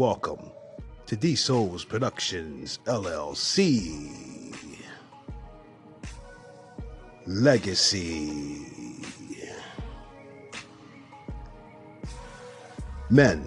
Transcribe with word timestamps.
Welcome 0.00 0.50
to 1.04 1.14
D 1.14 1.34
Souls 1.34 1.84
Productions 1.84 2.78
LLC. 2.86 4.56
Legacy. 7.26 8.56
Men, 13.10 13.46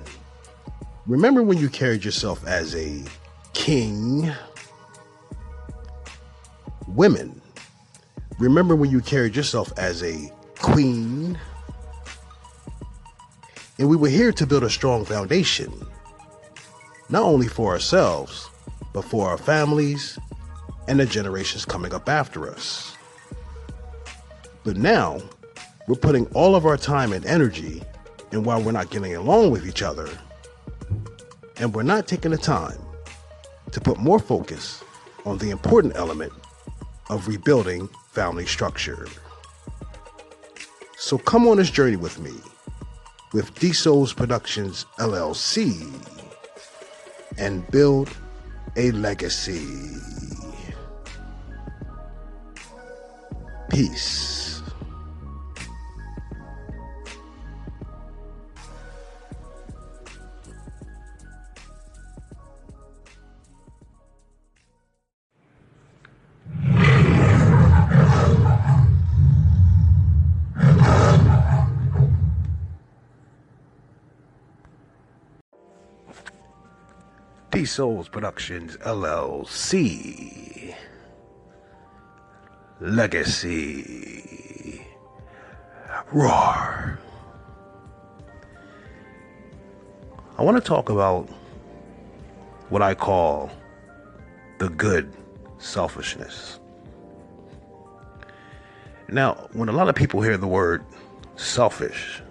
remember 1.07 1.41
when 1.41 1.57
you 1.57 1.71
carried 1.71 2.05
yourself 2.05 2.45
as 2.45 2.75
a 2.75 3.03
king? 3.53 4.31
Women, 6.87 7.41
remember 8.37 8.75
when 8.75 8.91
you 8.91 9.01
carried 9.01 9.35
yourself 9.35 9.73
as 9.79 10.03
a 10.03 10.31
queen? 10.59 11.39
And 13.79 13.89
we 13.89 13.95
were 13.95 14.07
here 14.07 14.31
to 14.33 14.45
build 14.45 14.63
a 14.63 14.69
strong 14.69 15.03
foundation, 15.03 15.73
not 17.13 17.21
only 17.21 17.47
for 17.47 17.71
ourselves, 17.71 18.49
but 18.91 19.05
for 19.05 19.29
our 19.29 19.37
families 19.37 20.17
and 20.87 20.99
the 20.99 21.05
generations 21.05 21.63
coming 21.63 21.93
up 21.93 22.09
after 22.09 22.49
us. 22.49 22.97
But 24.63 24.77
now, 24.77 25.21
we're 25.87 25.93
putting 25.93 26.25
all 26.33 26.55
of 26.55 26.65
our 26.65 26.75
time 26.75 27.13
and 27.13 27.23
energy 27.27 27.83
in 28.31 28.43
while 28.43 28.63
we're 28.63 28.71
not 28.71 28.89
getting 28.89 29.15
along 29.15 29.51
with 29.51 29.67
each 29.67 29.83
other, 29.83 30.09
and 31.57 31.71
we're 31.75 31.83
not 31.83 32.07
taking 32.07 32.31
the 32.31 32.37
time 32.37 32.79
to 33.71 33.79
put 33.79 33.99
more 33.99 34.17
focus 34.17 34.83
on 35.23 35.37
the 35.37 35.51
important 35.51 35.95
element 35.95 36.33
of 37.11 37.27
rebuilding 37.27 37.87
family 38.09 38.47
structure. 38.47 39.05
So 40.97 41.19
come 41.19 41.47
on 41.47 41.57
this 41.57 41.69
journey 41.69 41.95
with 41.95 42.19
me 42.19 42.33
with 43.33 43.53
D 43.59 43.71
Productions 44.15 44.87
LLC 44.97 46.22
and 47.37 47.69
build 47.71 48.09
a 48.75 48.91
legacy. 48.91 49.65
Peace. 53.69 54.42
D 77.63 77.67
Souls 77.67 78.09
Productions 78.09 78.75
LLC. 78.79 80.75
Legacy. 82.81 84.85
Roar. 86.11 86.99
I 90.37 90.43
want 90.43 90.57
to 90.57 90.61
talk 90.61 90.89
about 90.89 91.29
what 92.67 92.81
I 92.81 92.95
call 92.95 93.49
the 94.59 94.67
good 94.67 95.13
selfishness. 95.57 96.59
Now, 99.07 99.47
when 99.53 99.69
a 99.69 99.71
lot 99.71 99.87
of 99.87 99.95
people 99.95 100.21
hear 100.21 100.35
the 100.35 100.47
word 100.47 100.83
selfish, 101.37 102.21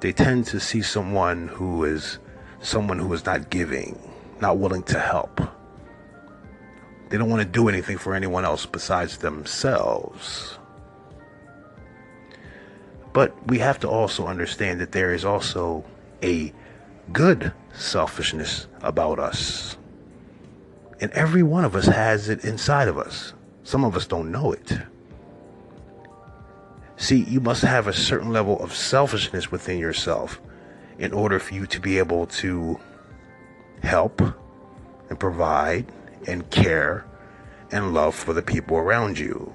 they 0.00 0.12
tend 0.12 0.44
to 0.48 0.60
see 0.60 0.82
someone 0.82 1.48
who 1.48 1.84
is 1.84 2.18
someone 2.60 2.98
who 2.98 3.12
is 3.12 3.24
not 3.24 3.50
giving, 3.50 3.98
not 4.40 4.58
willing 4.58 4.82
to 4.84 4.98
help. 4.98 5.40
They 7.08 7.16
don't 7.16 7.30
want 7.30 7.42
to 7.42 7.48
do 7.48 7.68
anything 7.68 7.98
for 7.98 8.14
anyone 8.14 8.44
else 8.44 8.66
besides 8.66 9.18
themselves. 9.18 10.58
But 13.12 13.34
we 13.48 13.58
have 13.58 13.80
to 13.80 13.88
also 13.88 14.26
understand 14.26 14.80
that 14.80 14.92
there 14.92 15.12
is 15.12 15.24
also 15.24 15.84
a 16.22 16.52
good 17.12 17.52
selfishness 17.72 18.66
about 18.82 19.18
us. 19.18 19.76
And 21.00 21.10
every 21.12 21.42
one 21.42 21.64
of 21.64 21.74
us 21.74 21.86
has 21.86 22.28
it 22.28 22.44
inside 22.44 22.88
of 22.88 22.98
us. 22.98 23.32
Some 23.62 23.84
of 23.84 23.96
us 23.96 24.06
don't 24.06 24.30
know 24.30 24.52
it. 24.52 24.78
See, 26.96 27.22
you 27.24 27.40
must 27.40 27.62
have 27.62 27.86
a 27.86 27.92
certain 27.92 28.32
level 28.32 28.60
of 28.60 28.74
selfishness 28.74 29.50
within 29.50 29.78
yourself 29.78 30.40
in 30.98 31.12
order 31.12 31.38
for 31.38 31.54
you 31.54 31.66
to 31.66 31.80
be 31.80 31.98
able 31.98 32.26
to 32.26 32.78
help 33.82 34.20
and 35.08 35.18
provide 35.18 35.86
and 36.26 36.48
care 36.50 37.04
and 37.70 37.94
love 37.94 38.14
for 38.14 38.32
the 38.32 38.42
people 38.42 38.76
around 38.76 39.18
you. 39.18 39.52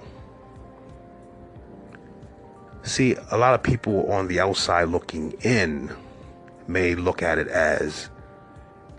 See, 2.84 3.16
a 3.32 3.38
lot 3.38 3.54
of 3.54 3.64
people 3.64 4.12
on 4.12 4.28
the 4.28 4.40
outside 4.40 4.90
looking 4.90 5.32
in 5.42 5.92
may 6.68 6.96
look 6.96 7.22
at 7.22 7.38
it 7.38 7.48
as 7.48 8.10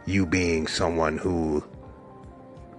you 0.06 0.26
being 0.26 0.66
someone 0.66 1.18
who 1.18 1.64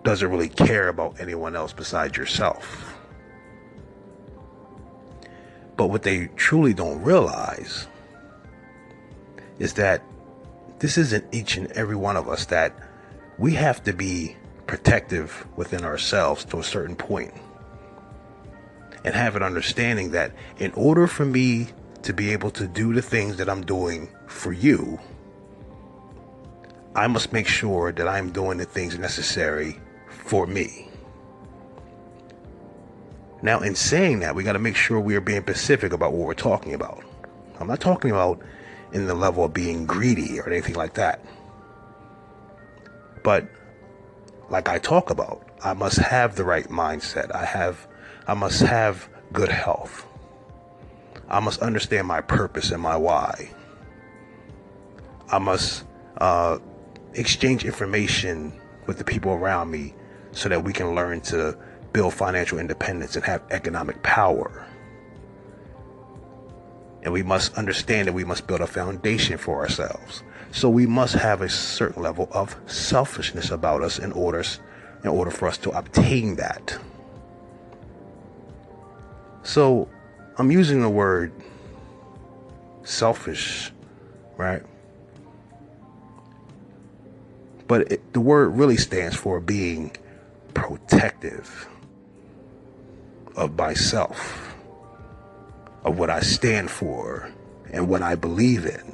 doesn't 0.03 0.30
really 0.30 0.50
care 0.50 0.88
about 0.88 1.20
anyone 1.20 1.56
else 1.56 1.74
besides 1.74 2.16
yourself. 2.16 2.96
But 5.78 5.88
what 5.88 6.03
they 6.03 6.28
truly 6.36 6.74
don't 6.74 7.02
realize 7.02 7.88
is 9.60 9.74
that 9.74 10.04
this 10.80 10.98
isn't 10.98 11.26
each 11.34 11.58
and 11.58 11.72
every 11.72 11.96
one 11.96 12.18
of 12.18 12.28
us 12.28 12.46
that 12.46 12.78
we 13.38 13.54
have 13.54 13.84
to 13.84 13.94
be 13.94 14.36
protective 14.68 15.46
within 15.56 15.84
ourselves 15.84 16.44
to 16.46 16.60
a 16.60 16.64
certain 16.64 16.96
point 16.96 17.34
and 19.04 19.14
have 19.14 19.36
an 19.36 19.44
understanding 19.44 20.12
that 20.12 20.32
in 20.58 20.72
order 20.74 21.08
for 21.08 21.26
me 21.26 21.68
to 22.02 22.14
be 22.14 22.32
able 22.32 22.52
to 22.52 22.68
do 22.68 22.94
the 22.94 23.02
things 23.02 23.38
that 23.38 23.50
I'm 23.50 23.66
doing 23.66 24.10
for 24.28 24.52
you, 24.52 25.00
I 26.96 27.08
must 27.08 27.34
make 27.34 27.48
sure 27.48 27.92
that 27.92 28.08
I'm 28.08 28.32
doing 28.32 28.58
the 28.58 28.66
things 28.66 28.98
necessary 28.98 29.80
for 30.10 30.48
me. 30.48 30.90
Now, 33.42 33.60
in 33.60 33.76
saying 33.76 34.22
that, 34.22 34.34
we 34.34 34.44
got 34.44 34.54
to 34.54 34.60
make 34.60 34.76
sure 34.76 35.00
we 35.00 35.16
are 35.16 35.22
being 35.22 35.42
specific 35.42 35.94
about 35.94 36.14
what 36.14 36.26
we're 36.26 36.34
talking 36.34 36.74
about. 36.74 37.04
I'm 37.60 37.68
not 37.68 37.80
talking 37.80 38.12
about 38.12 38.42
in 38.96 39.08
the 39.08 39.14
level 39.14 39.44
of 39.44 39.54
being 39.54 39.86
greedy 39.86 40.40
or 40.40 40.48
anything 40.50 40.76
like 40.76 40.94
that. 40.94 41.20
But 43.24 43.46
like 44.50 44.70
I 44.70 44.80
talk 44.80 45.10
about, 45.10 45.46
I 45.62 45.74
must 45.74 45.98
have 45.98 46.38
the 46.38 46.46
right 46.46 46.68
mindset. 46.70 47.36
I 47.36 47.44
have 47.44 47.88
I 48.26 48.34
must 48.34 48.62
have 48.62 49.10
good 49.34 49.50
health. 49.50 50.08
I 51.28 51.42
must 51.42 51.60
understand 51.62 52.08
my 52.08 52.22
purpose 52.22 52.72
and 52.72 52.82
my 52.82 52.96
why. 52.96 53.52
I 55.30 55.40
must 55.40 55.84
uh, 56.20 56.60
exchange 57.16 57.66
information 57.66 58.54
with 58.88 58.98
the 58.98 59.04
people 59.04 59.34
around 59.34 59.72
me 59.72 59.94
so 60.32 60.48
that 60.48 60.64
we 60.64 60.72
can 60.72 60.96
learn 60.96 61.20
to 61.22 61.58
build 61.92 62.14
financial 62.14 62.60
independence 62.60 63.18
and 63.18 63.26
have 63.26 63.44
economic 63.52 64.02
power. 64.04 64.66
And 67.06 67.14
we 67.14 67.22
must 67.22 67.54
understand 67.54 68.08
that 68.08 68.14
we 68.14 68.24
must 68.24 68.48
build 68.48 68.62
a 68.62 68.68
foundation 68.68 69.38
for 69.38 69.60
ourselves. 69.60 70.24
So 70.52 70.70
we 70.70 70.88
must 70.88 71.14
have 71.14 71.44
a 71.44 71.50
certain 71.50 72.02
level 72.02 72.28
of 72.32 72.56
selfishness 72.66 73.52
about 73.52 73.84
us 73.84 74.00
in 74.00 74.12
order, 74.14 74.44
in 75.04 75.10
order 75.10 75.30
for 75.30 75.48
us 75.48 75.60
to 75.60 75.70
obtain 75.70 76.38
that. 76.38 76.80
So 79.44 79.88
I'm 80.40 80.50
using 80.50 80.82
the 80.82 80.90
word 80.90 81.32
selfish, 82.84 83.72
right? 84.36 84.64
But 87.68 87.91
it, 87.91 88.14
the 88.14 88.20
word 88.20 88.50
really 88.56 88.78
stands 88.78 89.16
for 89.16 89.40
being 89.40 89.96
protective 90.56 91.70
of 93.35 93.56
myself 93.56 94.54
of 95.85 95.99
what 95.99 96.09
I 96.09 96.20
stand 96.20 96.70
for 96.72 97.32
and 97.72 97.87
what 97.87 98.02
I 98.02 98.16
believe 98.16 98.66
in. 98.66 98.93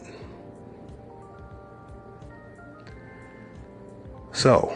So, 4.34 4.76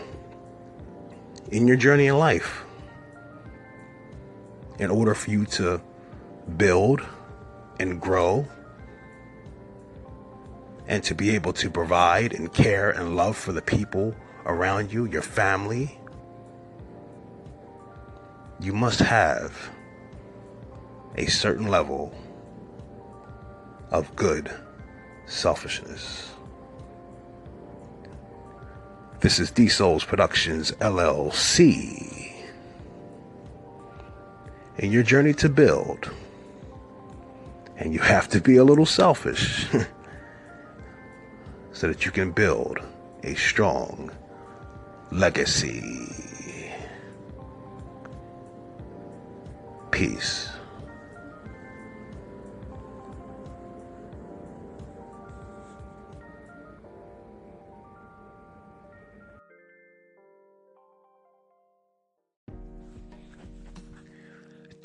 in 1.51 1.67
your 1.67 1.77
journey 1.77 2.07
in 2.07 2.17
life, 2.17 2.63
in 4.79 4.89
order 4.89 5.13
for 5.13 5.29
you 5.29 5.45
to 5.45 5.81
build 6.57 7.01
and 7.79 7.99
grow 7.99 8.47
and 10.87 11.03
to 11.03 11.15
be 11.15 11.31
able 11.31 11.53
to 11.53 11.69
provide 11.69 12.33
and 12.33 12.53
care 12.53 12.91
and 12.91 13.15
love 13.15 13.35
for 13.35 13.51
the 13.51 13.61
people 13.61 14.15
around 14.45 14.91
you, 14.91 15.05
your 15.05 15.21
family, 15.21 15.97
you 18.59 18.71
must 18.71 18.99
have 18.99 19.74
a 21.15 21.25
certain 21.27 21.67
level 21.67 22.13
of 23.91 24.15
good 24.15 24.51
selfishness. 25.25 26.31
This 29.21 29.39
is 29.39 29.49
D 29.49 29.67
Souls 29.67 30.03
Productions 30.03 30.71
LLC. 30.73 32.33
In 34.77 34.91
your 34.91 35.03
journey 35.03 35.33
to 35.35 35.47
build, 35.47 36.11
and 37.77 37.93
you 37.93 37.99
have 37.99 38.27
to 38.29 38.41
be 38.41 38.57
a 38.57 38.63
little 38.63 38.85
selfish 38.85 39.67
so 41.71 41.87
that 41.87 42.05
you 42.05 42.11
can 42.11 42.31
build 42.31 42.79
a 43.23 43.35
strong 43.35 44.11
legacy. 45.11 45.81
Peace. 49.91 50.54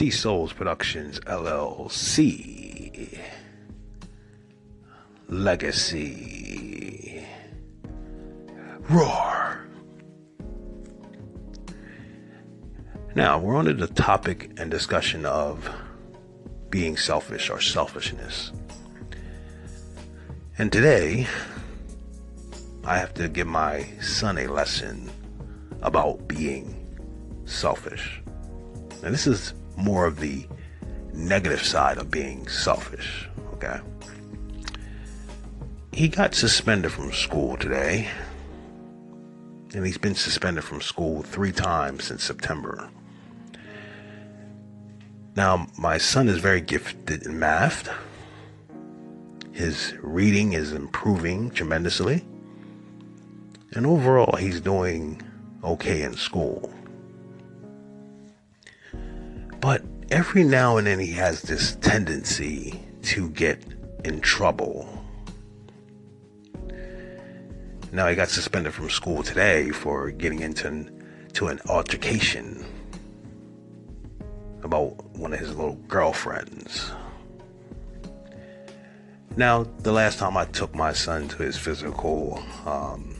D 0.00 0.08
Souls 0.08 0.50
Productions 0.54 1.20
LLC. 1.26 3.18
Legacy. 5.28 7.22
Roar. 8.88 9.68
Now, 13.14 13.38
we're 13.38 13.54
on 13.54 13.66
to 13.66 13.74
the 13.74 13.88
topic 13.88 14.52
and 14.56 14.70
discussion 14.70 15.26
of 15.26 15.68
being 16.70 16.96
selfish 16.96 17.50
or 17.50 17.60
selfishness. 17.60 18.52
And 20.56 20.72
today, 20.72 21.26
I 22.84 22.96
have 22.96 23.12
to 23.14 23.28
give 23.28 23.48
my 23.48 23.86
son 24.00 24.38
a 24.38 24.46
lesson 24.46 25.10
about 25.82 26.26
being 26.26 26.86
selfish. 27.44 28.22
Now, 29.02 29.10
this 29.10 29.26
is 29.26 29.52
more 29.82 30.06
of 30.06 30.20
the 30.20 30.46
negative 31.12 31.62
side 31.62 31.98
of 31.98 32.10
being 32.10 32.46
selfish, 32.48 33.28
okay? 33.54 33.80
He 35.92 36.08
got 36.08 36.34
suspended 36.34 36.92
from 36.92 37.12
school 37.12 37.56
today, 37.56 38.08
and 39.74 39.84
he's 39.84 39.98
been 39.98 40.14
suspended 40.14 40.64
from 40.64 40.80
school 40.80 41.22
three 41.22 41.52
times 41.52 42.04
since 42.04 42.22
September. 42.22 42.88
Now, 45.36 45.66
my 45.78 45.98
son 45.98 46.28
is 46.28 46.38
very 46.38 46.60
gifted 46.60 47.24
in 47.24 47.38
math. 47.38 47.88
His 49.52 49.94
reading 50.02 50.54
is 50.54 50.72
improving 50.72 51.50
tremendously. 51.50 52.24
And 53.72 53.86
overall, 53.86 54.36
he's 54.36 54.60
doing 54.60 55.22
okay 55.62 56.02
in 56.02 56.14
school. 56.14 56.72
Every 60.10 60.42
now 60.42 60.76
and 60.76 60.86
then 60.86 60.98
he 60.98 61.12
has 61.12 61.42
this 61.42 61.76
tendency 61.76 62.80
to 63.02 63.30
get 63.30 63.62
in 64.04 64.20
trouble. 64.20 64.88
Now 67.92 68.08
he 68.08 68.14
got 68.14 68.28
suspended 68.28 68.74
from 68.74 68.90
school 68.90 69.22
today 69.22 69.70
for 69.70 70.10
getting 70.10 70.40
into 70.40 70.86
to 71.34 71.48
an 71.48 71.60
altercation 71.68 72.64
about 74.62 75.04
one 75.16 75.32
of 75.32 75.38
his 75.38 75.50
little 75.50 75.76
girlfriends. 75.88 76.92
Now, 79.36 79.62
the 79.78 79.92
last 79.92 80.18
time 80.18 80.36
I 80.36 80.44
took 80.46 80.74
my 80.74 80.92
son 80.92 81.28
to 81.28 81.42
his 81.42 81.56
physical, 81.56 82.42
um, 82.66 83.16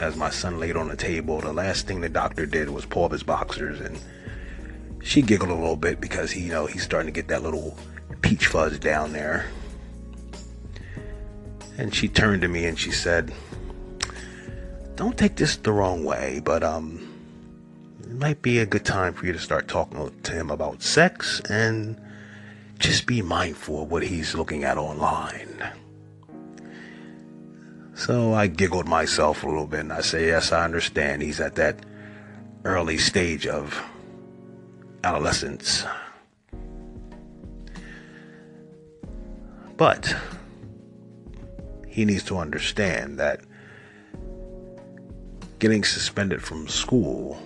as 0.00 0.14
my 0.14 0.30
son 0.30 0.60
laid 0.60 0.76
on 0.76 0.88
the 0.88 0.96
table, 0.96 1.40
the 1.40 1.52
last 1.52 1.86
thing 1.86 2.00
the 2.00 2.08
doctor 2.08 2.44
did 2.44 2.68
was 2.68 2.84
pull 2.84 3.04
up 3.04 3.12
his 3.12 3.22
boxers 3.22 3.80
and 3.80 3.98
she 5.04 5.20
giggled 5.20 5.50
a 5.50 5.54
little 5.54 5.76
bit 5.76 6.00
because 6.00 6.32
he, 6.32 6.40
you 6.40 6.48
know, 6.48 6.66
he's 6.66 6.82
starting 6.82 7.12
to 7.12 7.12
get 7.12 7.28
that 7.28 7.42
little 7.42 7.76
peach 8.22 8.46
fuzz 8.46 8.78
down 8.78 9.12
there. 9.12 9.44
And 11.76 11.94
she 11.94 12.08
turned 12.08 12.42
to 12.42 12.48
me 12.48 12.64
and 12.64 12.78
she 12.78 12.90
said, 12.90 13.32
"Don't 14.96 15.18
take 15.18 15.36
this 15.36 15.56
the 15.56 15.72
wrong 15.72 16.04
way, 16.04 16.40
but 16.42 16.64
um 16.64 17.10
it 18.02 18.18
might 18.18 18.40
be 18.42 18.58
a 18.58 18.66
good 18.66 18.84
time 18.84 19.12
for 19.12 19.26
you 19.26 19.32
to 19.32 19.38
start 19.38 19.68
talking 19.68 20.10
to 20.22 20.32
him 20.32 20.50
about 20.50 20.82
sex 20.82 21.40
and 21.50 22.00
just 22.78 23.06
be 23.06 23.20
mindful 23.22 23.82
of 23.82 23.90
what 23.90 24.04
he's 24.04 24.34
looking 24.34 24.64
at 24.64 24.78
online." 24.78 25.70
So 27.94 28.32
I 28.32 28.46
giggled 28.46 28.88
myself 28.88 29.44
a 29.44 29.46
little 29.46 29.66
bit 29.66 29.80
and 29.80 29.92
I 29.92 30.00
say, 30.00 30.28
"Yes, 30.28 30.50
I 30.50 30.64
understand. 30.64 31.20
He's 31.22 31.40
at 31.40 31.56
that 31.56 31.84
early 32.64 32.96
stage 32.96 33.46
of 33.46 33.82
adolescence. 35.04 35.84
But 39.76 40.16
he 41.88 42.04
needs 42.04 42.24
to 42.24 42.38
understand 42.38 43.18
that 43.18 43.40
getting 45.58 45.84
suspended 45.84 46.42
from 46.42 46.68
school, 46.68 47.38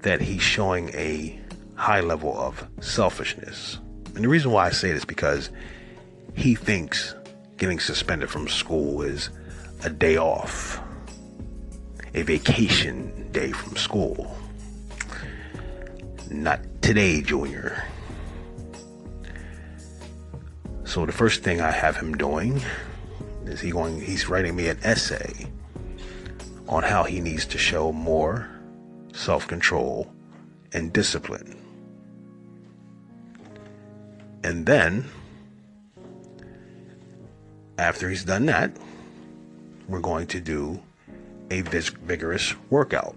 that 0.00 0.20
he's 0.20 0.42
showing 0.42 0.90
a 0.90 1.38
high 1.74 2.00
level 2.00 2.38
of 2.38 2.66
selfishness. 2.80 3.78
And 4.14 4.24
the 4.24 4.28
reason 4.28 4.50
why 4.50 4.66
I 4.66 4.70
say 4.70 4.92
this 4.92 5.04
because 5.04 5.50
he 6.34 6.54
thinks 6.54 7.14
getting 7.56 7.80
suspended 7.80 8.30
from 8.30 8.48
school 8.48 9.02
is 9.02 9.30
a 9.84 9.90
day 9.90 10.16
off, 10.16 10.80
a 12.14 12.22
vacation 12.22 13.30
day 13.32 13.52
from 13.52 13.76
school. 13.76 14.36
Not 16.32 16.60
today, 16.80 17.20
Junior. 17.20 17.84
So 20.84 21.04
the 21.04 21.12
first 21.12 21.42
thing 21.42 21.60
I 21.60 21.70
have 21.70 21.96
him 21.96 22.14
doing 22.16 22.60
is 23.44 23.60
he 23.60 23.70
going 23.70 24.00
he's 24.00 24.30
writing 24.30 24.56
me 24.56 24.68
an 24.68 24.78
essay 24.82 25.46
on 26.68 26.82
how 26.82 27.04
he 27.04 27.20
needs 27.20 27.44
to 27.46 27.58
show 27.58 27.92
more 27.92 28.48
self-control 29.12 30.10
and 30.72 30.90
discipline. 30.90 31.58
And 34.42 34.64
then 34.64 35.04
after 37.76 38.08
he's 38.08 38.24
done 38.24 38.46
that, 38.46 38.74
we're 39.86 40.00
going 40.00 40.26
to 40.28 40.40
do 40.40 40.82
a 41.50 41.60
vigorous 41.60 42.54
workout, 42.70 43.16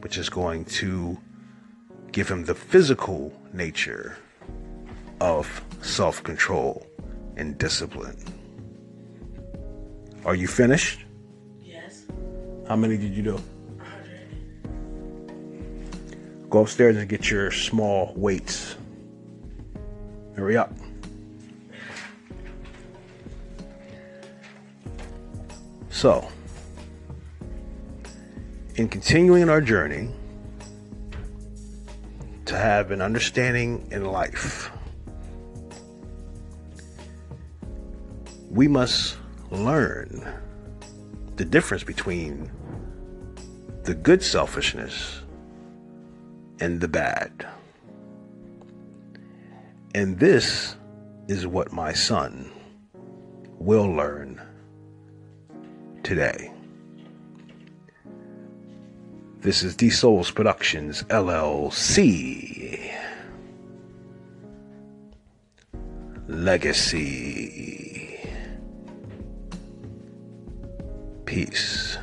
which 0.00 0.18
is 0.18 0.28
going 0.28 0.66
to 0.66 1.16
give 2.14 2.28
him 2.28 2.44
the 2.44 2.54
physical 2.54 3.32
nature 3.52 4.16
of 5.20 5.60
self 5.82 6.22
control 6.22 6.86
and 7.36 7.58
discipline. 7.58 8.16
Are 10.24 10.36
you 10.36 10.46
finished? 10.46 11.00
Yes. 11.60 12.04
How 12.68 12.76
many 12.76 12.96
did 12.96 13.14
you 13.14 13.22
do? 13.24 13.40
Go 16.48 16.60
upstairs 16.60 16.96
and 16.96 17.08
get 17.08 17.28
your 17.32 17.50
small 17.50 18.12
weights. 18.14 18.76
Hurry 20.36 20.56
up. 20.56 20.72
So, 25.90 26.28
in 28.76 28.88
continuing 28.88 29.48
our 29.48 29.60
journey, 29.60 30.10
to 32.54 32.60
have 32.60 32.92
an 32.92 33.02
understanding 33.02 33.84
in 33.90 34.04
life. 34.04 34.70
We 38.48 38.68
must 38.68 39.16
learn 39.50 40.24
the 41.34 41.44
difference 41.44 41.82
between 41.82 42.48
the 43.82 43.94
good 43.94 44.22
selfishness 44.22 45.22
and 46.60 46.80
the 46.80 46.86
bad. 46.86 47.44
And 49.96 50.16
this 50.16 50.76
is 51.26 51.48
what 51.48 51.72
my 51.72 51.92
son 51.92 52.52
will 53.58 53.90
learn 53.90 54.40
today. 56.04 56.53
This 59.44 59.62
is 59.62 59.76
D 59.76 59.90
Souls 59.90 60.30
Productions 60.30 61.02
LLC. 61.10 62.90
Legacy. 66.28 68.18
Peace. 71.26 71.98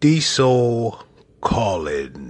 D 0.00 0.18
Soul 0.18 0.98
Calling. 1.40 2.27